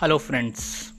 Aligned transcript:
Hello, 0.00 0.18
friends. 0.18 0.94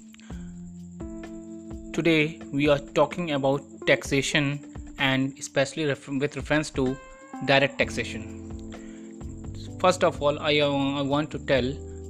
Today 1.91 2.39
we 2.53 2.67
are 2.69 2.77
talking 2.77 3.31
about 3.31 3.63
taxation 3.87 4.59
and 4.99 5.33
especially 5.39 5.87
with 5.87 6.35
reference 6.35 6.69
to 6.69 6.95
direct 7.47 7.79
taxation. 7.79 8.21
First 9.79 10.03
of 10.03 10.21
all, 10.21 10.37
I, 10.37 10.59
uh, 10.59 10.99
I 10.99 11.01
want 11.01 11.31
to 11.31 11.39
tell 11.39 11.63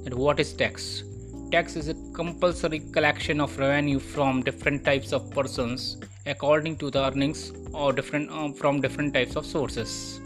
that 0.04 0.12
what 0.12 0.38
is 0.38 0.52
tax. 0.52 1.02
Tax 1.50 1.76
is 1.76 1.88
a 1.88 1.94
compulsory 2.12 2.80
collection 2.80 3.40
of 3.40 3.56
revenue 3.58 3.98
from 3.98 4.42
different 4.42 4.84
types 4.84 5.14
of 5.14 5.30
persons 5.30 5.96
according 6.26 6.76
to 6.76 6.90
the 6.90 7.06
earnings 7.06 7.52
or 7.72 7.94
different 7.94 8.30
uh, 8.30 8.52
from 8.52 8.82
different 8.82 9.14
types 9.14 9.34
of 9.34 9.46
sources. 9.46 10.20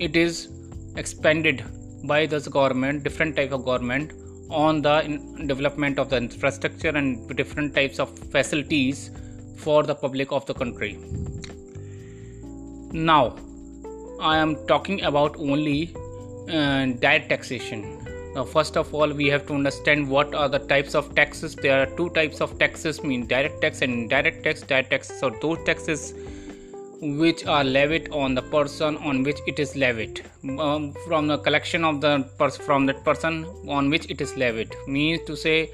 It 0.00 0.16
is 0.16 0.48
expended 0.96 1.62
by 2.04 2.24
this 2.24 2.48
government, 2.48 3.02
different 3.04 3.36
type 3.36 3.52
of 3.52 3.66
government 3.66 4.14
on 4.52 4.82
the 4.82 5.18
development 5.46 5.98
of 5.98 6.10
the 6.10 6.16
infrastructure 6.16 6.90
and 6.90 7.36
different 7.36 7.74
types 7.74 7.98
of 7.98 8.16
facilities 8.30 9.10
for 9.56 9.82
the 9.82 9.94
public 9.94 10.32
of 10.32 10.44
the 10.46 10.54
country. 10.54 10.98
Now, 12.92 13.36
I 14.20 14.36
am 14.36 14.56
talking 14.66 15.02
about 15.02 15.36
only 15.36 15.94
uh, 16.48 16.86
direct 16.86 17.30
taxation. 17.30 17.98
Now, 18.34 18.44
first 18.44 18.76
of 18.76 18.94
all, 18.94 19.12
we 19.12 19.26
have 19.28 19.46
to 19.46 19.54
understand 19.54 20.08
what 20.08 20.34
are 20.34 20.48
the 20.48 20.58
types 20.58 20.94
of 20.94 21.14
taxes. 21.14 21.54
There 21.54 21.82
are 21.82 21.86
two 21.96 22.10
types 22.10 22.40
of 22.40 22.58
taxes: 22.58 23.02
mean 23.02 23.26
direct 23.26 23.60
tax 23.62 23.82
and 23.82 23.92
indirect 23.92 24.44
tax. 24.44 24.62
Direct 24.62 24.90
taxes 24.90 25.22
are 25.22 25.32
those 25.40 25.58
taxes 25.64 26.14
which 27.02 27.44
are 27.46 27.64
levied 27.64 28.08
on 28.12 28.34
the 28.34 28.42
person 28.42 28.96
on 28.98 29.24
which 29.24 29.38
it 29.46 29.58
is 29.58 29.74
levied. 29.74 30.24
Um, 30.58 30.94
from 31.06 31.26
the 31.26 31.38
collection 31.38 31.84
of 31.84 32.00
the 32.00 32.28
pers- 32.38 32.56
from 32.56 32.86
that 32.86 33.04
person 33.04 33.44
on 33.66 33.90
which 33.90 34.08
it 34.08 34.20
is 34.20 34.36
levied. 34.36 34.76
Means 34.86 35.26
to 35.26 35.36
say 35.36 35.70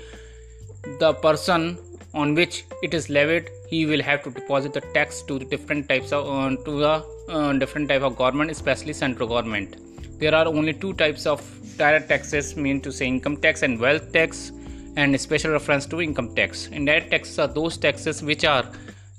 the 0.99 1.13
person 1.13 1.77
on 2.15 2.35
which 2.35 2.65
it 2.83 2.95
is 2.95 3.11
levied 3.11 3.51
he 3.69 3.85
will 3.85 4.03
have 4.03 4.23
to 4.25 4.31
deposit 4.31 4.73
the 4.73 4.81
tax 4.81 5.21
to 5.23 5.39
the 5.39 5.45
different 5.45 5.89
types 5.89 6.13
of 6.13 6.27
uh, 6.27 6.57
to 6.65 6.79
the 6.79 7.05
uh, 7.29 7.53
different 7.53 7.91
type 7.91 8.03
of 8.03 8.17
government 8.17 8.51
especially 8.51 8.95
central 8.95 9.29
government. 9.29 9.77
There 10.19 10.35
are 10.35 10.47
only 10.47 10.73
two 10.73 10.95
types 10.95 11.27
of 11.27 11.43
direct 11.77 12.09
taxes 12.09 12.57
mean 12.57 12.81
to 12.81 12.91
say 12.91 13.07
income 13.07 13.37
tax 13.37 13.63
and 13.63 13.79
wealth 13.79 14.13
tax 14.13 14.53
and 14.97 15.21
special 15.21 15.53
reference 15.53 15.85
to 15.87 16.01
income 16.01 16.35
tax. 16.35 16.69
Indirect 16.69 17.11
taxes 17.11 17.39
are 17.39 17.47
those 17.47 17.77
taxes 17.77 18.23
which 18.23 18.45
are 18.45 18.65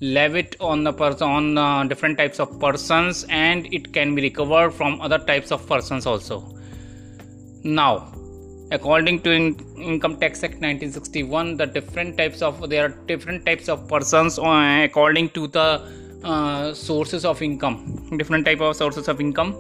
levied 0.01 0.55
on 0.59 0.83
the 0.83 0.93
person 0.93 1.27
on 1.27 1.57
uh, 1.57 1.83
different 1.83 2.17
types 2.17 2.39
of 2.39 2.59
persons 2.59 3.25
and 3.29 3.71
it 3.73 3.91
can 3.91 4.15
be 4.15 4.21
recovered 4.21 4.71
from 4.71 5.01
other 5.01 5.19
types 5.19 5.51
of 5.51 5.67
persons 5.67 6.05
also. 6.05 6.43
Now 7.63 8.13
according 8.71 9.21
to 9.21 9.31
in- 9.31 9.57
income 9.77 10.17
tax 10.17 10.43
act 10.43 10.53
1961 10.53 11.57
the 11.57 11.65
different 11.65 12.15
types 12.17 12.41
of 12.41 12.69
there 12.69 12.85
are 12.85 12.93
different 13.07 13.45
types 13.45 13.67
of 13.67 13.87
persons 13.87 14.37
uh, 14.37 14.81
according 14.83 15.29
to 15.31 15.47
the 15.47 15.81
uh, 16.23 16.73
sources 16.73 17.25
of 17.25 17.41
income. 17.41 18.09
Different 18.17 18.45
type 18.45 18.61
of 18.61 18.75
sources 18.75 19.07
of 19.07 19.19
income. 19.21 19.55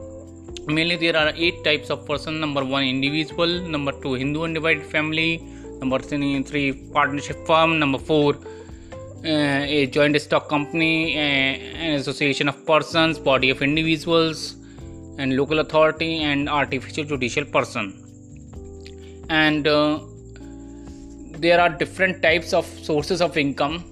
Mainly 0.67 0.95
there 0.97 1.15
are 1.15 1.31
eight 1.35 1.63
types 1.63 1.89
of 1.89 2.05
person. 2.05 2.39
Number 2.39 2.63
one 2.63 2.83
individual. 2.83 3.47
Number 3.47 3.91
two 3.91 4.13
hindu 4.13 4.43
undivided 4.43 4.85
family. 4.85 5.37
Number 5.79 5.99
three, 5.99 6.43
three 6.43 6.73
partnership 6.93 7.37
firm. 7.47 7.79
Number 7.79 7.97
four 7.97 8.37
a 9.23 9.87
joint 9.87 10.19
stock 10.21 10.47
company, 10.47 11.17
uh, 11.17 11.19
an 11.19 11.95
association 11.95 12.47
of 12.47 12.65
persons, 12.65 13.19
body 13.19 13.49
of 13.49 13.61
individuals, 13.61 14.55
and 15.17 15.35
local 15.35 15.59
authority, 15.59 16.23
and 16.23 16.47
artificial 16.47 17.03
judicial 17.03 17.45
person. 17.45 18.05
And 19.29 19.67
uh, 19.67 19.99
there 21.37 21.59
are 21.59 21.69
different 21.69 22.21
types 22.21 22.53
of 22.53 22.65
sources 22.65 23.21
of 23.21 23.37
income. 23.37 23.83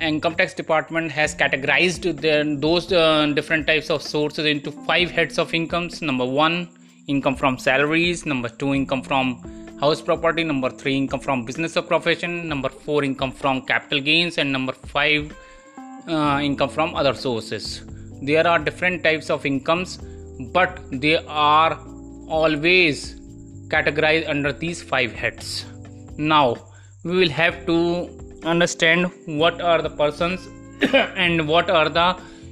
Income 0.00 0.36
tax 0.36 0.54
department 0.54 1.12
has 1.12 1.34
categorized 1.34 2.60
those 2.60 2.90
uh, 2.92 3.26
different 3.34 3.66
types 3.66 3.90
of 3.90 4.02
sources 4.02 4.46
into 4.46 4.72
five 4.72 5.10
heads 5.10 5.38
of 5.38 5.52
incomes. 5.52 6.00
Number 6.00 6.24
one, 6.24 6.70
income 7.06 7.36
from 7.36 7.58
salaries. 7.58 8.24
Number 8.24 8.48
two, 8.48 8.74
income 8.74 9.02
from 9.02 9.42
house 9.80 10.00
property 10.08 10.44
number 10.44 10.70
3 10.70 10.96
income 11.02 11.20
from 11.26 11.44
business 11.44 11.76
or 11.78 11.82
profession 11.82 12.32
number 12.48 12.68
4 12.68 13.04
income 13.04 13.32
from 13.32 13.62
capital 13.70 14.00
gains 14.08 14.36
and 14.38 14.52
number 14.56 14.72
5 14.72 15.34
uh, 16.08 16.40
income 16.48 16.68
from 16.68 16.94
other 16.94 17.14
sources. 17.14 17.82
There 18.22 18.46
are 18.46 18.58
different 18.58 19.02
types 19.02 19.30
of 19.30 19.46
incomes 19.46 19.98
but 20.52 20.80
they 21.04 21.16
are 21.26 21.78
always 22.28 23.16
categorized 23.68 24.28
under 24.28 24.52
these 24.52 24.82
five 24.82 25.12
heads. 25.12 25.66
Now 26.18 26.56
we 27.04 27.16
will 27.16 27.34
have 27.42 27.64
to 27.66 27.78
understand 28.44 29.10
what 29.26 29.60
are 29.60 29.80
the 29.82 29.90
persons 29.90 30.48
and 31.24 31.48
what 31.48 31.70
are 31.70 31.88
the 31.88 32.08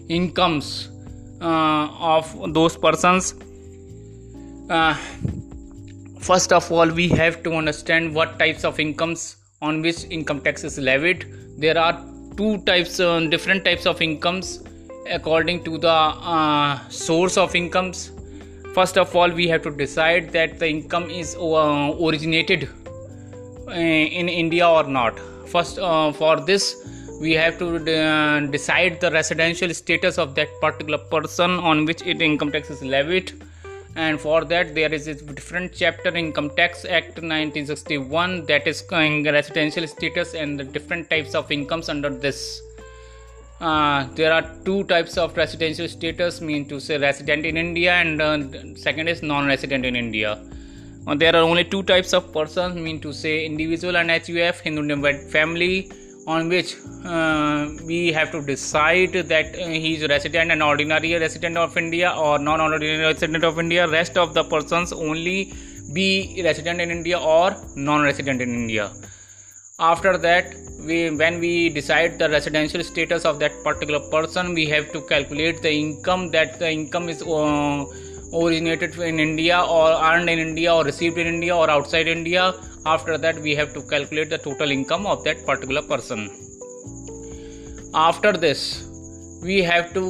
incomes 0.08 0.88
uh, 1.40 1.88
of 2.16 2.54
those 2.54 2.76
persons. 2.76 3.34
Uh, 4.70 4.96
first 6.20 6.52
of 6.52 6.70
all 6.70 6.88
we 6.88 7.08
have 7.08 7.42
to 7.42 7.52
understand 7.54 8.14
what 8.14 8.38
types 8.38 8.64
of 8.64 8.78
incomes 8.80 9.36
on 9.62 9.82
which 9.82 10.04
income 10.10 10.40
tax 10.40 10.64
is 10.64 10.78
levied. 10.78 11.26
There 11.56 11.78
are 11.78 12.04
two 12.36 12.58
types 12.62 13.00
uh, 13.00 13.20
different 13.20 13.64
types 13.64 13.86
of 13.86 14.00
incomes 14.02 14.62
according 15.10 15.64
to 15.64 15.78
the 15.78 15.88
uh, 15.88 16.88
source 16.88 17.36
of 17.36 17.54
incomes. 17.54 18.12
First 18.74 18.98
of 18.98 19.14
all 19.14 19.30
we 19.30 19.48
have 19.48 19.62
to 19.62 19.70
decide 19.70 20.30
that 20.32 20.58
the 20.58 20.68
income 20.68 21.10
is 21.10 21.36
uh, 21.36 21.96
originated 22.00 22.68
uh, 23.68 23.72
in 23.72 24.28
india 24.28 24.68
or 24.68 24.84
not. 24.84 25.18
First 25.46 25.78
uh, 25.78 26.12
for 26.12 26.40
this 26.40 26.76
we 27.20 27.32
have 27.32 27.58
to 27.58 27.76
uh, 27.76 28.40
decide 28.46 29.00
the 29.00 29.10
residential 29.10 29.74
status 29.74 30.18
of 30.18 30.34
that 30.34 30.48
particular 30.60 30.98
person 30.98 31.50
on 31.50 31.84
which 31.84 32.02
it 32.02 32.22
income 32.22 32.52
tax 32.52 32.70
is 32.70 32.82
levied 32.82 33.32
and 33.96 34.20
for 34.20 34.44
that 34.44 34.74
there 34.74 34.92
is 34.92 35.08
a 35.08 35.14
different 35.14 35.72
chapter 35.72 36.14
income 36.14 36.50
tax 36.50 36.84
act 36.84 37.16
1961 37.16 38.44
that 38.46 38.66
is 38.66 38.80
going 38.82 39.24
residential 39.24 39.86
status 39.86 40.34
and 40.34 40.58
the 40.60 40.64
different 40.64 41.08
types 41.10 41.34
of 41.34 41.50
incomes 41.50 41.88
under 41.88 42.10
this. 42.10 42.62
Uh, 43.60 44.06
there 44.14 44.32
are 44.32 44.44
two 44.64 44.84
types 44.84 45.18
of 45.18 45.36
residential 45.36 45.88
status 45.88 46.40
mean 46.40 46.68
to 46.68 46.78
say 46.78 46.96
resident 46.96 47.44
in 47.44 47.56
india 47.56 47.92
and 47.92 48.22
uh, 48.22 48.38
second 48.76 49.08
is 49.08 49.22
non-resident 49.22 49.84
in 49.84 49.96
india. 49.96 50.38
Uh, 51.06 51.14
there 51.14 51.34
are 51.34 51.42
only 51.42 51.64
two 51.64 51.82
types 51.82 52.12
of 52.12 52.32
persons 52.32 52.76
mean 52.76 53.00
to 53.00 53.12
say 53.12 53.44
individual 53.44 53.96
and 53.96 54.10
huf 54.10 54.60
hindu 54.60 55.12
family 55.30 55.90
on 56.34 56.48
which 56.52 56.76
uh, 57.04 57.70
we 57.90 58.12
have 58.12 58.30
to 58.30 58.40
decide 58.42 59.14
that 59.32 59.54
uh, 59.54 59.66
he 59.84 59.94
is 59.96 60.08
resident 60.08 60.50
and 60.54 60.62
ordinary 60.62 61.14
resident 61.24 61.56
of 61.56 61.76
India 61.82 62.10
or 62.24 62.38
non-ordinary 62.38 62.98
resident 62.98 63.44
of 63.44 63.58
India. 63.58 63.88
Rest 63.88 64.18
of 64.18 64.34
the 64.34 64.44
persons 64.44 64.92
only 64.92 65.54
be 65.94 66.42
resident 66.44 66.82
in 66.82 66.90
India 66.90 67.18
or 67.18 67.56
non-resident 67.76 68.42
in 68.42 68.50
India. 68.50 68.90
After 69.78 70.18
that, 70.18 70.54
we 70.86 70.98
when 71.22 71.40
we 71.40 71.70
decide 71.70 72.18
the 72.18 72.28
residential 72.28 72.82
status 72.82 73.24
of 73.24 73.38
that 73.38 73.62
particular 73.64 74.00
person, 74.16 74.52
we 74.52 74.66
have 74.74 74.92
to 74.92 75.00
calculate 75.12 75.62
the 75.62 75.72
income 75.72 76.30
that 76.36 76.58
the 76.58 76.70
income 76.70 77.08
is. 77.08 77.22
Uh, 77.22 77.86
originated 78.34 78.98
in 78.98 79.18
India 79.18 79.60
or 79.60 79.92
earned 79.92 80.28
in 80.28 80.38
India 80.38 80.74
or 80.74 80.84
received 80.84 81.18
in 81.18 81.26
India 81.26 81.56
or 81.56 81.70
outside 81.70 82.06
India. 82.08 82.54
After 82.86 83.18
that, 83.18 83.38
we 83.40 83.54
have 83.54 83.72
to 83.74 83.82
calculate 83.82 84.30
the 84.30 84.38
total 84.38 84.70
income 84.70 85.06
of 85.06 85.24
that 85.24 85.44
particular 85.44 85.82
person. 85.82 86.30
After 87.94 88.32
this, 88.32 88.86
we 89.42 89.62
have 89.62 89.92
to 89.94 90.08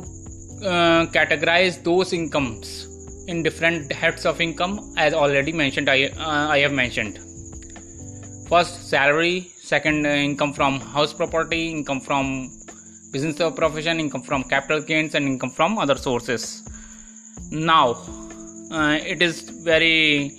uh, 0.65 1.07
categorize 1.07 1.83
those 1.83 2.13
incomes 2.13 2.87
in 3.29 3.43
different 3.43 3.93
heads 3.93 4.27
of 4.27 4.41
income 4.41 4.93
as 4.97 5.15
already 5.15 5.53
mentioned. 5.53 5.89
I, 5.89 6.05
uh, 6.05 6.49
I 6.49 6.59
have 6.59 6.73
mentioned. 6.73 7.19
First, 8.49 8.89
salary. 8.89 9.53
Second, 9.61 10.07
uh, 10.07 10.11
income 10.11 10.53
from 10.55 10.81
house 10.81 11.13
property. 11.13 11.71
Income 11.71 12.01
from 12.01 12.51
business 13.13 13.41
or 13.41 13.53
profession. 13.53 14.01
Income 14.01 14.23
from 14.23 14.45
capital 14.45 14.81
gains 14.81 15.15
and 15.15 15.27
income 15.27 15.51
from 15.51 15.79
other 15.79 15.97
sources 15.97 16.63
now. 17.51 17.97
Uh, 18.71 18.99
it 19.03 19.23
is 19.23 19.41
very 19.51 20.33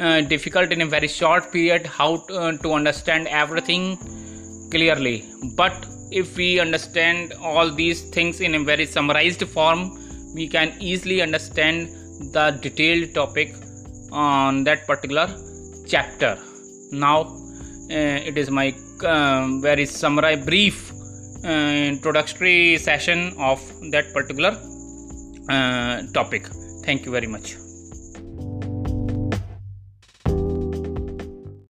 uh, 0.00 0.20
difficult 0.22 0.72
in 0.72 0.82
a 0.82 0.86
very 0.86 1.08
short 1.08 1.52
period 1.52 1.86
how 1.86 2.16
to, 2.28 2.34
uh, 2.38 2.56
to, 2.58 2.72
understand 2.72 3.26
everything 3.28 3.96
clearly. 4.70 5.24
But 5.56 5.86
if 6.10 6.36
we 6.36 6.60
understand 6.60 7.32
all 7.40 7.70
these 7.70 8.02
things 8.10 8.40
in 8.40 8.54
a 8.54 8.62
very 8.62 8.86
summarized 8.86 9.42
form 9.48 9.98
we 10.34 10.48
can 10.48 10.72
easily 10.80 11.20
understand 11.20 11.88
the 12.32 12.58
detailed 12.62 13.14
topic 13.14 13.54
on 14.10 14.64
that 14.64 14.86
particular 14.86 15.28
chapter. 15.86 16.38
Now 16.90 17.22
uh, 17.90 18.28
it 18.30 18.38
is 18.38 18.50
my 18.50 18.74
uh, 19.04 19.58
very 19.60 19.86
summary 19.86 20.36
brief 20.36 20.92
uh, 21.44 21.48
introductory 21.48 22.78
session 22.78 23.34
of 23.38 23.60
that 23.90 24.12
particular 24.12 24.56
uh, 25.48 26.02
topic. 26.12 26.46
Thank 26.84 27.06
you 27.06 27.12
very 27.12 27.26
much. 27.26 27.61